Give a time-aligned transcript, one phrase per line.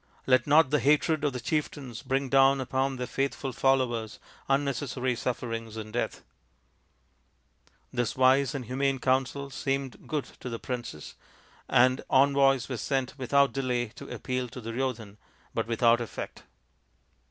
[0.25, 4.17] Let not the hatred of the chieftains bring down upon their faithful followers
[4.49, 6.23] unnecessary sufferings and death."
[7.93, 11.13] This wise and humane counsel seemed good to the princes,
[11.69, 15.17] and envoys were sent without delay to appeal to Duryo dhan,
[15.53, 16.45] but without effect.